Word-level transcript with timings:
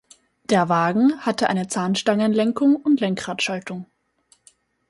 Der 0.45 0.67
Wagen 0.67 1.15
hatte 1.21 1.47
eine 1.47 1.67
Zahnstangenlenkung 1.67 2.75
und 2.75 3.01
Lenkradschaltung. 3.01 3.85